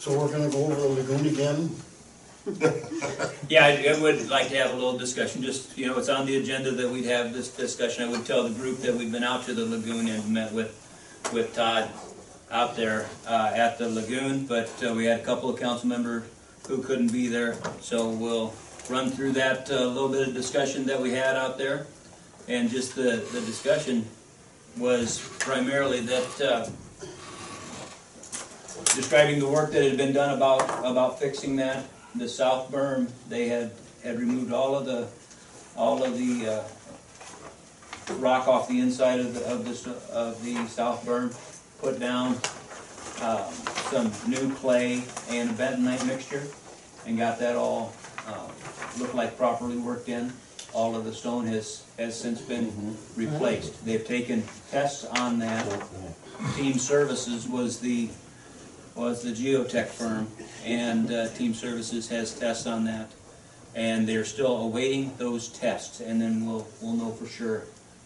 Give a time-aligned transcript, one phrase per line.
[0.00, 1.76] So we're gonna go over the lagoon again?
[3.50, 6.24] Yeah, I, I would like to have a little discussion, just, you know, it's on
[6.24, 8.04] the agenda that we'd have this discussion.
[8.04, 10.74] I would tell the group that we've been out to the lagoon and met with,
[11.34, 11.90] with Todd
[12.50, 16.22] out there, uh, at the lagoon, but, uh, we had a couple of council members
[16.66, 18.54] who couldn't be there, so we'll
[18.88, 21.86] run through that, uh, little bit of discussion that we had out there.
[22.48, 24.06] And just the, the discussion
[24.78, 26.70] was primarily that, uh,
[28.94, 33.48] describing the work that had been done about, about fixing that, the south berm, they
[33.48, 33.70] had,
[34.02, 35.08] had removed all of the,
[35.76, 36.62] all of the, uh,
[38.14, 41.34] rock off the inside of the, of the, of the south berm,
[41.80, 42.36] put down,
[43.22, 43.52] um,
[43.90, 46.42] some new clay and a bentonite mixture,
[47.06, 47.92] and got that all,
[48.26, 48.48] uh,
[48.98, 50.32] looked like properly worked in.
[50.72, 53.84] All of the stone has, has since been replaced.
[53.84, 55.66] They've taken tests on that.
[56.56, 58.08] Team Services was the,
[58.94, 60.28] was the geotech firm,
[60.64, 63.10] and uh, Team Services has tests on that.
[63.74, 67.64] And they're still awaiting those tests, and then we'll, we'll know for sure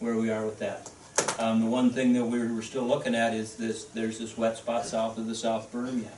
[0.00, 0.90] where we are with that.
[1.38, 4.58] Um, the one thing that we're, we're still looking at is this, there's this wet
[4.58, 6.16] spot south of the south berm yet.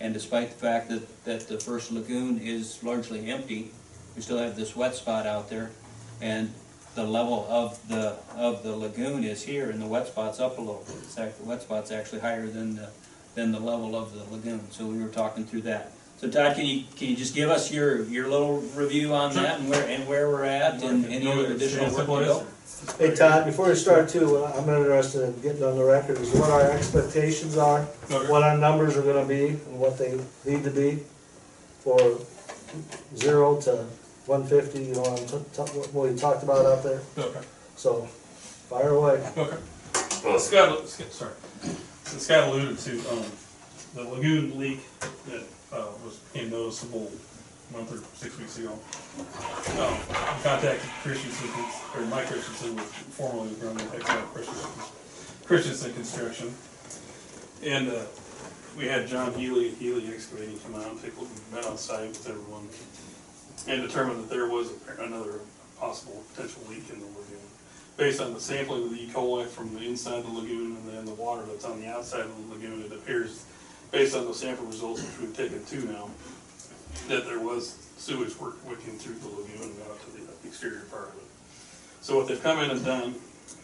[0.00, 3.70] And despite the fact that, that the first lagoon is largely empty,
[4.14, 5.70] we still have this wet spot out there.
[6.20, 6.52] And
[6.94, 10.60] the level of the, of the lagoon is here, and the wet spot's up a
[10.60, 10.84] little.
[10.88, 12.88] In fact, the wet spot's actually higher than the,
[13.36, 15.92] than the level of the lagoon, so we were talking through that.
[16.18, 19.60] So Todd, can you, can you just give us your, your little review on that
[19.60, 22.46] and where, and where we're at and any other additional work to go?
[22.98, 26.30] Hey Todd, before we start too, uh, I'm interested in getting on the record is
[26.32, 28.30] what our expectations are, Okay.
[28.30, 31.00] what our numbers are gonna be, and what they need to be
[31.80, 32.18] for
[33.16, 33.84] zero to
[34.24, 37.40] one fifty, you know, what I'm t- t- what we talked about out there, Okay,
[37.76, 38.02] so
[38.70, 39.22] fire away.
[39.36, 39.56] okay.
[40.24, 41.32] Well, Scott, Scott- sorry,
[42.06, 43.24] So Scott alluded to, um,
[43.96, 44.78] the lagoon leak
[45.26, 48.70] that, uh, was, became noticeable a month or six weeks ago.
[48.70, 51.50] Um, I contacted Christensen,
[51.96, 54.70] or Mike Christensen, with formerly with Grundy Textile Christensen,
[55.46, 56.54] Christensen Construction.
[57.64, 58.04] And, uh,
[58.78, 61.76] we had John Healy, at Healy Excavating come out and take a look, met on
[61.76, 62.68] site with everyone,
[63.66, 64.70] and determined that there was
[65.00, 65.40] another
[65.76, 67.40] possible potential leak in the lagoon.
[67.96, 69.10] Based on the sampling of the E.
[69.12, 70.65] coli from the inside the lagoon and
[71.06, 73.46] the water that's on the outside of the lagoon, it appears,
[73.90, 76.10] based on those sample results, which we've taken two now,
[77.08, 81.08] that there was sewage work wicking through the lagoon and out to the exterior part
[81.08, 81.22] of it.
[82.00, 83.14] So what they've come in and done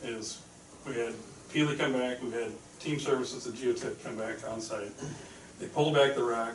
[0.02, 0.40] is,
[0.86, 1.14] we had
[1.52, 4.90] Healy come back, we had Team Services and Geotech come back on site.
[5.60, 6.54] They pulled back the rock,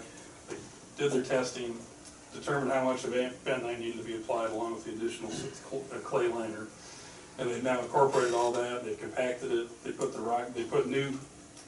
[0.50, 0.56] they
[0.98, 1.78] did their testing,
[2.34, 6.28] determined how much of bentonite needed to be applied along with the additional uh, clay
[6.28, 6.68] liner.
[7.40, 10.88] And they've now incorporated all that, they compacted it, they put the rock, they put
[10.88, 11.14] new,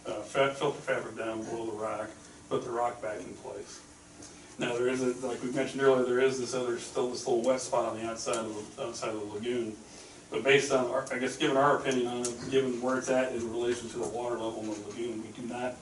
[0.06, 2.10] uh, filter fabric down below the rock,
[2.50, 3.80] put the rock back in place.
[4.58, 7.44] Now, there is, a like we mentioned earlier, there is this other, still this little
[7.44, 9.76] wet spot on the outside of the, outside of the lagoon.
[10.32, 13.32] But based on, our I guess, given our opinion on it, given where it's at
[13.32, 15.76] in relation to the water level in the lagoon, we do not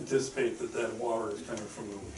[0.00, 2.10] anticipate that that water is coming from the lagoon.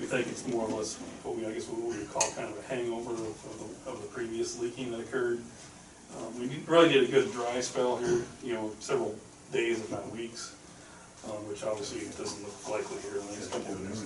[0.00, 2.50] We think it's more or less what we, I guess, what we would call kind
[2.50, 5.40] of a hangover of the, of the previous leaking that occurred.
[6.16, 9.14] Um, we really did a good dry spell here, you know, several
[9.52, 10.54] days, if not weeks,
[11.26, 14.04] um, which obviously doesn't look likely here in the next couple of weeks.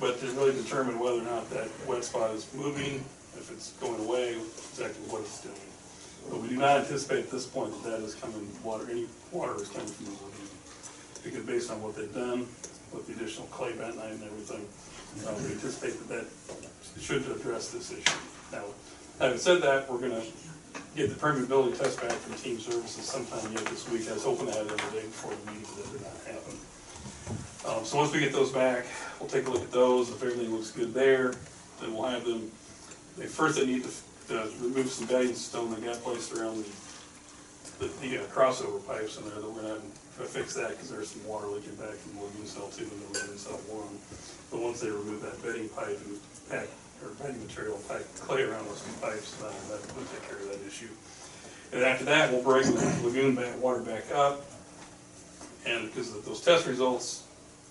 [0.00, 3.04] But to really determine whether or not that wet spot is moving,
[3.36, 4.36] if it's going away,
[4.70, 5.56] exactly what it's doing.
[6.30, 9.56] But we do not anticipate at this point that that is coming, water, any water
[9.56, 10.48] is coming from the lagoon.
[11.24, 12.46] Because based on what they've done
[12.92, 14.66] with the additional clay bentonite and everything,
[15.26, 18.18] uh, we anticipate that that should address this issue.
[18.52, 18.64] Now,
[19.18, 20.22] having said that, we're gonna
[20.98, 24.10] get the permeability test back from Team Services sometime yet this week.
[24.10, 26.18] I was hoping to have it every day before the meeting, but that did not
[26.26, 26.54] happen.
[27.70, 28.84] Um, so once we get those back,
[29.20, 30.10] we'll take a look at those.
[30.10, 31.34] If everything looks good there,
[31.80, 32.50] then we'll have them,
[33.16, 33.90] they, first they need to,
[34.34, 36.64] to remove some bedding stone that got placed around
[37.78, 39.78] the, the, the uh, crossover pipes in there that we're gonna
[40.18, 43.14] to fix that, cause there's some water leaking back from the lagoon cell two and
[43.14, 43.94] the lagoon cell one.
[44.50, 46.18] But once they remove that bedding pipe and
[46.50, 46.66] pack,
[47.02, 50.48] or bedding material, pack clay around those two pipes, then that will take care of
[50.48, 50.88] that issue.
[51.72, 54.44] And after that, we'll bring the lagoon back, water back up.
[55.66, 57.24] And because of those test results,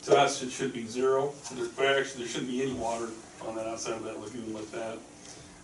[0.04, 1.34] to us, it should be zero.
[1.52, 3.10] There, actually, there shouldn't be any water
[3.46, 4.98] on that outside of that lagoon like that.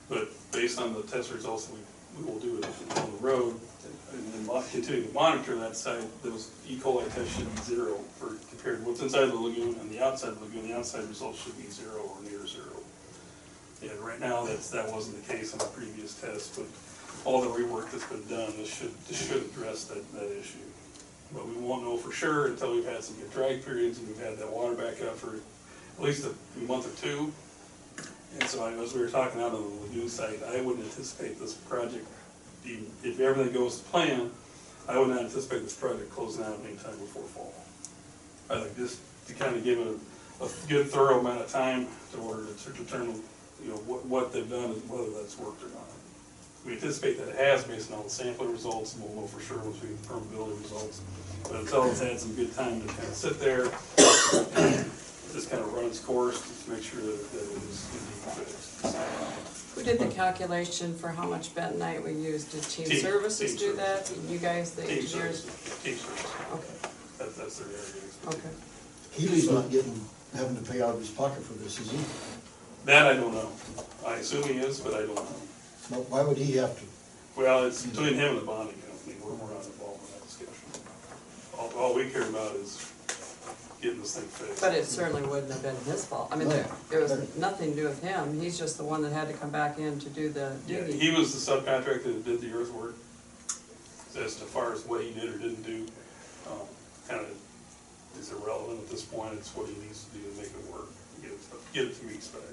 [0.10, 1.80] But based on the test results, we,
[2.20, 2.66] we will do it
[2.98, 3.60] on the road
[4.14, 6.04] and then continue to monitor that site.
[6.24, 6.78] Those E.
[6.78, 10.30] coli tests should be zero for compared to what's inside the lagoon and the outside
[10.30, 10.68] of the lagoon.
[10.68, 12.83] The outside results should be zero or near zero.
[13.84, 16.66] Yeah, right now, that's, that wasn't the case on the previous test, but
[17.26, 20.58] all the rework that's been done, this should, this should address that, that issue.
[21.34, 24.20] but we won't know for sure until we've had some good drag periods and we've
[24.20, 27.32] had that water back up for at least a month or two.
[28.40, 31.40] And so I- as we were talking out on the lagoon site, I wouldn't anticipate
[31.40, 32.06] this project,
[32.66, 34.32] if everything goes to plan,
[34.88, 37.54] I would not anticipate this project closing out anytime before fall.
[38.50, 41.88] I think just to kind of give it a, a good thorough amount of time
[42.14, 43.22] to order to determine,
[43.62, 45.88] you know, what, what they've done and whether that's worked or not.
[46.66, 49.42] We anticipate that it has based on all the sampling results, and we'll know for
[49.42, 51.02] sure once we get the permeability results.
[51.44, 53.66] But until it's had some good time to kind of sit there,
[55.34, 58.96] just kind of run its course, to make sure that, that it is indeed fixed.
[59.76, 62.52] Who did the calculation for how much bentonite we used?
[62.52, 64.10] Did Team Team- Services Team do that?
[64.30, 65.44] You guys, the Team engineers?
[65.44, 68.40] services, team services, Okay, that, that's their area of expertise.
[68.40, 68.56] okay.
[69.12, 70.00] Healy's not getting,
[70.34, 71.98] having to pay out of his pocket for this, is he?
[72.86, 73.50] That I don't know.
[74.06, 75.26] I assume he is, but I don't know.
[75.92, 76.86] Now, Why would he have to?
[77.38, 80.82] Well, it's between him and the bonding company, we're, we're not involved in that discussion.
[81.58, 82.92] All, all we care about is
[83.82, 84.62] getting this thing fixed.
[84.62, 86.30] But it certainly wouldn't have been his fault.
[86.32, 88.40] I mean, there, there was nothing to do with him.
[88.40, 91.00] He's just the one that had to come back in to do the Yeah, digging.
[91.00, 92.96] he was the subcontractor that did the earthwork.
[94.16, 95.88] As to far as what he did or didn't do,
[96.48, 96.68] um,
[97.10, 97.32] kind of
[98.20, 100.86] is irrelevant at this point, it's what he needs to do to make it work,
[101.20, 101.40] get it,
[101.74, 102.53] get it to meet specs.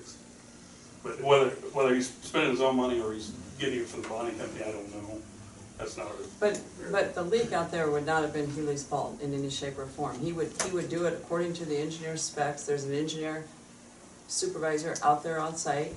[1.03, 4.39] But whether, whether he's spending his own money or he's getting it from the bonding
[4.39, 5.19] company, I don't know.
[5.79, 6.61] That's not our, But,
[6.93, 9.87] but the leak out there would not have been Healy's fault in any shape or
[9.87, 10.19] form.
[10.19, 12.65] He would, he would do it according to the engineer's specs.
[12.65, 13.45] There's an engineer
[14.29, 15.95] supervisor out there on site.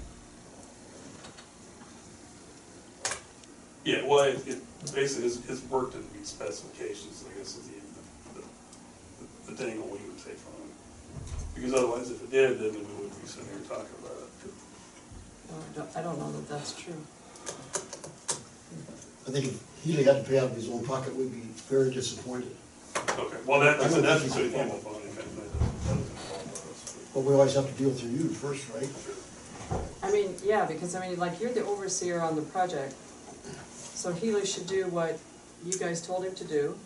[3.83, 4.61] Yeah, well, it, it,
[4.93, 9.99] basically, his, his work didn't meet specifications, I guess is the, the, the dangle we
[10.07, 10.71] would take from him.
[11.53, 14.22] Because otherwise, if it did, then we wouldn't be sitting here talking about it.
[15.53, 16.97] Well, I don't, I don't know that that's true.
[19.27, 21.91] I think if Healy had to pay out of his own pocket, we'd be very
[21.93, 22.55] disappointed.
[22.97, 25.97] Okay, well, that, I that's, don't that's think between he's him and that, that doesn't
[26.01, 27.09] involve us.
[27.13, 28.89] But we always have to deal through you first, right?
[30.03, 32.95] I mean, yeah, because I mean, like, you're the overseer on the project.
[33.93, 35.19] So Healy should do what
[35.63, 36.77] you guys told him to do.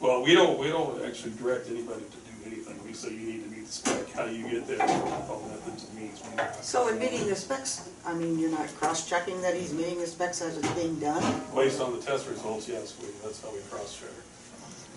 [0.00, 3.44] Well, we don't, we don't actually direct anybody to do anything, we say you need
[3.44, 6.22] to meet the spec, how do you get there, all methods and means.
[6.60, 10.42] So in meeting the specs, I mean, you're not cross-checking that he's meeting the specs
[10.42, 11.22] as it's being done?
[11.54, 14.10] Based on the test results, yes, we, that's how we cross-check.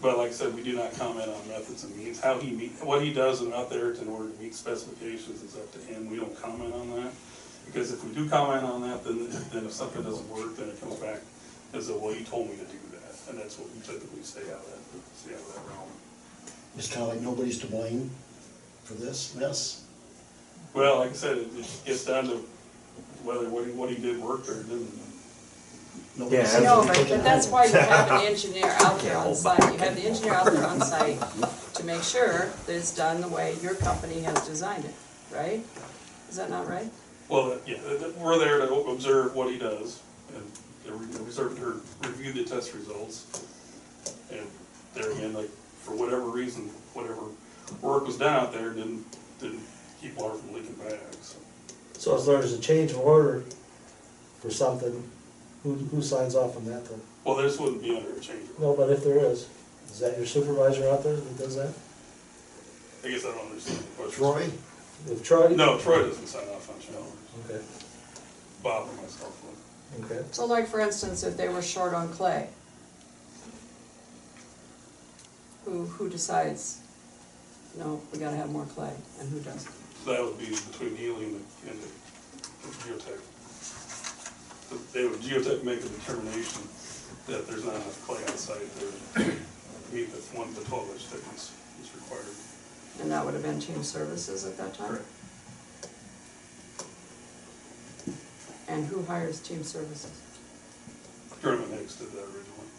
[0.01, 2.71] But like I said, we do not comment on methods and means, how he meet,
[2.83, 6.09] what he does and out there in order to meet specifications is up to him,
[6.09, 7.11] we don't comment on that.
[7.65, 10.79] Because if we do comment on that, then, then if something doesn't work, then it
[10.79, 11.21] comes back
[11.73, 14.45] as a, well, you told me to do that, and that's what we typically stay
[14.51, 14.81] out of that,
[15.17, 15.89] stay out of that realm.
[16.77, 18.09] It's kind of like nobody's to blame
[18.83, 19.83] for this mess.
[20.73, 22.37] Well, like I said, it it gets down to
[23.23, 24.91] whether what he, what he did worked or didn't.
[26.17, 29.17] Nobody Yeah, says No, but, taken but that's why you have an engineer out there
[29.17, 29.59] on site.
[29.73, 31.19] You have the engineer out there on site
[31.73, 34.93] to make sure that it's done the way your company has designed it,
[35.33, 35.61] right?
[36.29, 36.89] Is that not right?
[37.27, 40.01] Well, uh, yeah, th- th- we're there to observe what he does
[40.35, 40.43] and
[40.85, 43.25] to re- observe, or review the test results.
[44.31, 44.47] And
[44.93, 45.49] there again, like,
[45.85, 47.21] for whatever reason, whatever
[47.81, 49.05] work was done out there didn't,
[49.39, 49.61] didn't
[50.01, 51.37] keep water from leaking back, so.
[51.93, 53.43] So if there's a change of order
[54.41, 55.09] for something,
[55.63, 56.99] who, who signs off on that then?
[57.23, 58.61] Well, this wouldn't be under a change order.
[58.61, 59.47] No, but if there is,
[59.91, 61.73] is that your supervisor out there that does that?
[63.03, 64.17] I guess I don't understand the question.
[64.23, 64.49] Troy,
[65.11, 65.47] If Troy?
[65.49, 67.11] No, Troy doesn't sign off on change orders.
[67.49, 67.63] Okay,
[68.63, 69.41] Bob and myself
[69.99, 70.05] would.
[70.11, 70.25] okay.
[70.31, 72.49] So like, for instance, if they were short on clay,
[75.65, 76.79] who, who decides,
[77.77, 79.71] no, we gotta have more clay, and who doesn't?
[80.05, 81.87] So that would be between Healy and the,
[82.85, 83.19] geotech.
[84.69, 86.61] The- They would, geotech make a determination
[87.27, 88.85] that there's not enough clay on site to
[89.93, 92.25] meet the one, the twelve inch thickness is required.
[93.01, 94.99] And that would have been team services at that time?
[98.67, 100.11] And who hires team services?
[101.41, 102.69] German Hicks did that originally.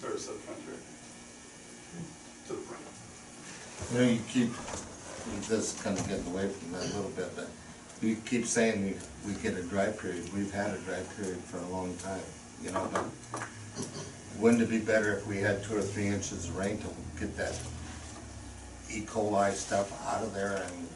[0.00, 0.78] They're a subcontractor.
[2.48, 2.82] To the front.
[3.94, 4.50] You know, you keep,
[5.48, 7.46] this is kind of getting away from that a little bit, but
[8.02, 8.82] you keep saying
[9.24, 10.34] we, we get a dry period.
[10.34, 12.20] We've had a dry period for a long time,
[12.60, 13.04] you know, but
[14.40, 16.88] wouldn't it be better if we had two or three inches of rain to
[17.20, 17.56] get that
[18.90, 19.02] E.
[19.02, 20.88] coli stuff out of there and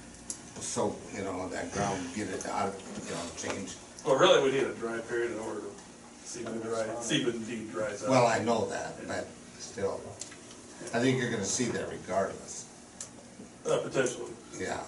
[0.61, 3.77] so, you know, that ground, get it out, of, you know, change?
[4.05, 7.23] Well, really, we need a dry period in order to see if it dry, see
[7.23, 8.11] if it indeed dries out.
[8.11, 9.29] Well, I know that, but
[9.61, 10.01] still,
[10.93, 12.65] I think you're gonna see that regardless,
[13.69, 14.33] Uh, potentially.
[14.59, 14.81] yeah.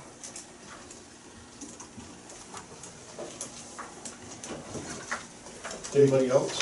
[5.94, 6.58] anybody else?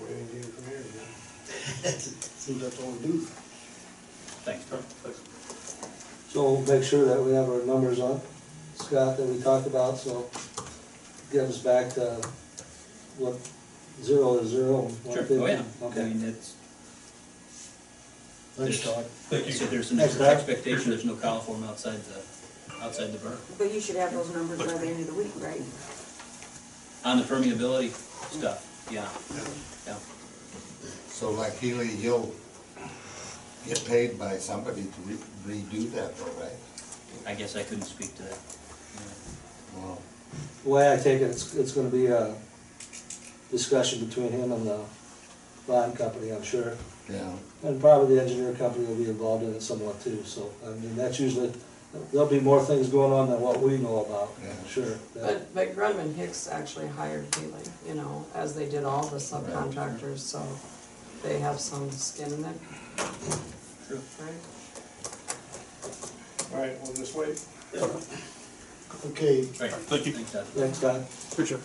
[0.00, 0.84] Waiting to hear from here,
[1.84, 1.90] yeah.
[1.98, 3.18] Seems that's all we do.
[4.44, 4.78] Thanks, Tom.
[5.02, 5.20] Thanks.
[6.32, 8.20] So make sure that we have our numbers on,
[8.76, 10.28] Scott, that we talked about, so
[11.32, 12.20] get us back to
[13.18, 13.36] what,
[14.02, 15.38] zero is zero, and one Sure, fifty?
[15.42, 16.54] oh yeah, I Okay, mean, it's,
[18.58, 19.04] Thanks, Todd.
[19.30, 19.52] Thank you.
[19.52, 20.36] so there's an Thanks, Doug.
[20.36, 23.36] expectation, there's no coliform outside the, outside the berm.
[23.56, 25.62] But you should have those numbers by the end of the week, right?
[27.04, 27.90] On the permeability
[28.32, 29.08] stuff, yeah,
[29.86, 29.94] yeah.
[31.08, 32.34] So like Healy, you'll
[33.64, 36.52] get paid by somebody to re- redo that though, right?
[37.26, 38.38] I guess I couldn't speak to that.
[39.76, 40.02] Well,
[40.64, 42.34] the way I take it, it's, it's gonna be a
[43.52, 44.80] discussion between him and the
[45.68, 46.72] bond company, I'm sure.
[47.08, 50.70] Yeah, And probably the engineer company will be involved in it somewhat too, so, I
[50.70, 51.52] mean, that's usually,
[52.12, 54.52] there'll be more things going on than what we know about, Yeah.
[54.68, 54.98] sure.
[55.16, 55.22] yeah.
[55.22, 60.18] But, but Grunman Hicks actually hired Healy, you know, as they did all the subcontractors,
[60.18, 60.42] so
[61.22, 62.56] they have some skin in it.
[63.86, 64.00] True.
[64.20, 64.34] Right?
[66.54, 67.40] All right, we'll just wait.
[69.06, 70.12] Okay, Thank you.
[70.12, 70.44] thanks, Todd.
[70.46, 71.06] Thanks, Todd.
[71.32, 71.64] Appreciate it.